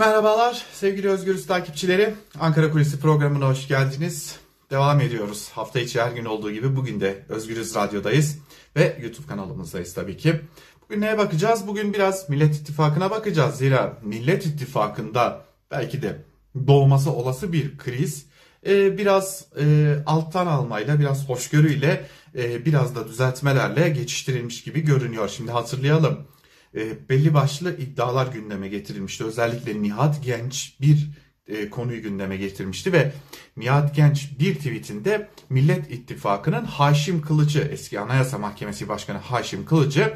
[0.00, 2.14] Merhabalar sevgili Özgürüz takipçileri.
[2.40, 4.36] Ankara Kulisi programına hoş geldiniz.
[4.70, 5.48] Devam ediyoruz.
[5.54, 8.38] Hafta içi her gün olduğu gibi bugün de Özgürüz Radyo'dayız
[8.76, 10.40] ve YouTube kanalımızdayız tabii ki.
[10.82, 11.66] Bugün neye bakacağız?
[11.66, 13.54] Bugün biraz Millet İttifakı'na bakacağız.
[13.54, 16.24] Zira Millet İttifakı'nda belki de
[16.66, 18.26] doğması olası bir kriz
[18.66, 22.06] e, biraz e, alttan almayla, biraz hoşgörüyle,
[22.38, 25.28] e, biraz da düzeltmelerle geçiştirilmiş gibi görünüyor.
[25.28, 26.26] Şimdi hatırlayalım
[26.74, 29.24] e, belli başlı iddialar gündeme getirilmişti.
[29.24, 31.10] Özellikle Nihat Genç bir
[31.46, 33.12] e, konuyu gündeme getirmişti ve
[33.56, 40.14] Nihat Genç bir tweetinde Millet İttifakı'nın Haşim Kılıcı, eski Anayasa Mahkemesi Başkanı Haşim Kılıcı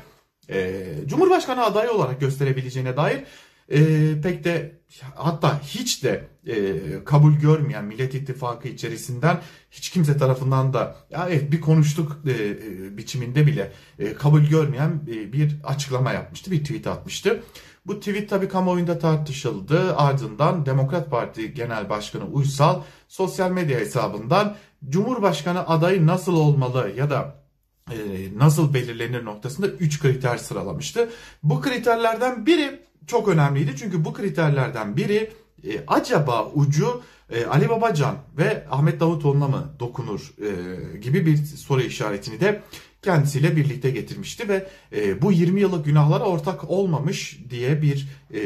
[0.50, 3.24] e, Cumhurbaşkanı adayı olarak gösterebileceğine dair
[3.68, 3.80] e,
[4.22, 4.80] pek de
[5.14, 9.40] hatta hiç de e, kabul görmeyen Millet İttifakı içerisinden
[9.70, 15.00] hiç kimse tarafından da ya evet bir konuştuk e, e, biçiminde bile e, kabul görmeyen
[15.08, 17.42] e, bir açıklama yapmıştı, bir tweet atmıştı.
[17.86, 19.96] Bu tweet tabii kamuoyunda tartışıldı.
[19.96, 24.56] Ardından Demokrat Parti Genel Başkanı Uysal sosyal medya hesabından
[24.88, 27.44] Cumhurbaşkanı adayı nasıl olmalı ya da
[27.90, 27.96] e,
[28.36, 31.10] nasıl belirlenir noktasında 3 kriter sıralamıştı.
[31.42, 33.76] Bu kriterlerden biri çok önemliydi.
[33.76, 35.30] Çünkü bu kriterlerden biri
[35.64, 41.82] e, acaba ucu e, Ali Babacan ve Ahmet Davutoğlu'na mı dokunur e, gibi bir soru
[41.82, 42.62] işaretini de
[43.02, 44.66] kendisiyle birlikte getirmişti ve
[44.96, 48.40] e, bu 20 yıllık günahlara ortak olmamış diye bir e,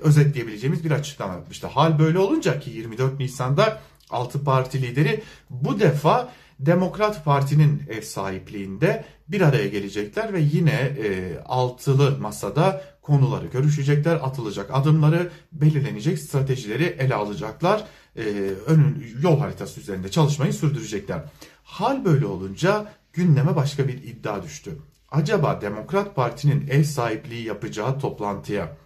[0.00, 1.66] özetleyebileceğimiz bir açıklama yapmıştı.
[1.66, 9.04] Hal böyle olunca ki 24 Nisan'da 6 parti lideri bu defa Demokrat Parti'nin ev sahipliğinde
[9.28, 17.14] bir araya gelecekler ve yine e, altılı masada konuları görüşecekler, atılacak adımları, belirlenecek stratejileri ele
[17.14, 17.84] alacaklar.
[18.16, 18.22] E,
[18.66, 21.20] önün yol haritası üzerinde çalışmayı sürdürecekler.
[21.62, 24.78] Hal böyle olunca gündeme başka bir iddia düştü.
[25.10, 28.76] Acaba Demokrat Parti'nin ev sahipliği yapacağı toplantıya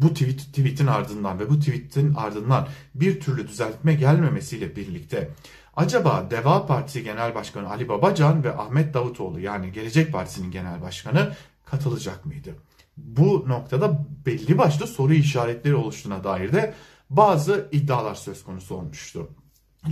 [0.00, 5.30] bu tweet, tweetin ardından ve bu tweetin ardından bir türlü düzeltme gelmemesiyle birlikte
[5.76, 11.32] acaba Deva Partisi Genel Başkanı Ali Babacan ve Ahmet Davutoğlu yani Gelecek Partisi'nin genel başkanı
[11.64, 12.54] katılacak mıydı?
[12.96, 16.74] Bu noktada belli başlı soru işaretleri oluştuğuna dair de
[17.10, 19.28] bazı iddialar söz konusu olmuştu.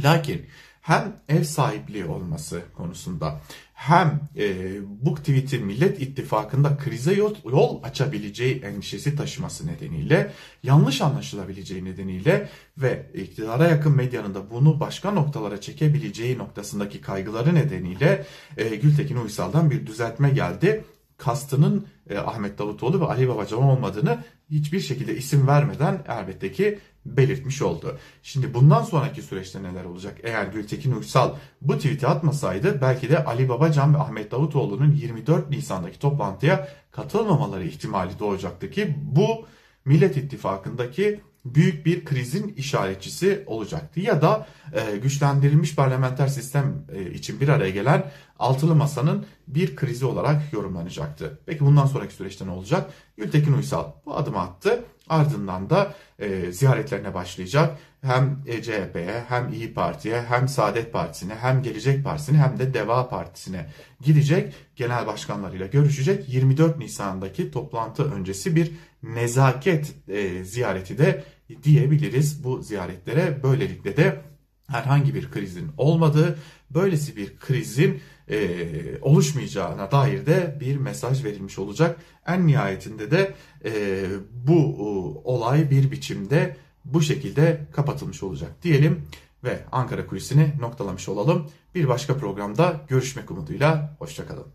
[0.02, 0.46] Lakin
[0.84, 3.40] hem ev sahipliği olması konusunda
[3.74, 10.30] hem e, bu tweetin Millet İttifakı'nda krize yol, yol açabileceği endişesi taşıması nedeniyle
[10.62, 18.26] yanlış anlaşılabileceği nedeniyle ve iktidara yakın medyanın da bunu başka noktalara çekebileceği noktasındaki kaygıları nedeniyle
[18.56, 20.84] e, Gültekin Uysal'dan bir düzeltme geldi.
[21.16, 24.18] Kastının e, Ahmet Davutoğlu ve Ali Babacan olmadığını
[24.50, 27.98] hiçbir şekilde isim vermeden elbette ki belirtmiş oldu.
[28.22, 30.18] Şimdi bundan sonraki süreçte neler olacak?
[30.22, 35.98] Eğer Gültekin Uysal bu tweet'i atmasaydı belki de Ali Babacan ve Ahmet Davutoğlu'nun 24 Nisan'daki
[35.98, 39.46] toplantıya katılmamaları ihtimali doğacaktı ki bu
[39.84, 44.00] Millet İttifakı'ndaki büyük bir krizin işaretçisi olacaktı.
[44.00, 50.06] Ya da e, güçlendirilmiş parlamenter sistem e, için bir araya gelen altılı masanın bir krizi
[50.06, 51.38] olarak yorumlanacaktı.
[51.46, 52.90] Peki bundan sonraki süreçte ne olacak?
[53.16, 54.84] Gültekin Uysal bu adımı attı.
[55.08, 57.78] Ardından da e, ziyaretlerine başlayacak.
[58.02, 63.08] Hem e, CHP'ye hem İyi Parti'ye hem Saadet Partisi'ne hem Gelecek Partisi'ne hem de Deva
[63.08, 63.66] Partisi'ne
[64.00, 64.54] gidecek.
[64.76, 66.28] Genel başkanlarıyla görüşecek.
[66.28, 68.72] 24 Nisan'daki toplantı öncesi bir
[69.02, 71.24] nezaket e, ziyareti de
[71.62, 73.42] diyebiliriz bu ziyaretlere.
[73.42, 74.20] Böylelikle de
[74.66, 76.38] herhangi bir krizin olmadığı,
[76.70, 78.00] böylesi bir krizin
[78.30, 82.00] e, oluşmayacağına dair de bir mesaj verilmiş olacak.
[82.26, 83.34] En nihayetinde de
[83.64, 84.84] e, bu e,
[85.28, 89.02] olay bir biçimde bu şekilde kapatılmış olacak diyelim
[89.44, 91.50] ve Ankara Kulisi'ni noktalamış olalım.
[91.74, 94.46] Bir başka programda görüşmek umuduyla, hoşçakalın.